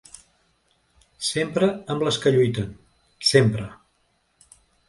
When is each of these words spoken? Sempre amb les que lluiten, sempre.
Sempre 1.27 1.69
amb 1.97 2.07
les 2.07 2.19
que 2.25 2.33
lluiten, 2.39 2.75
sempre. 3.35 3.71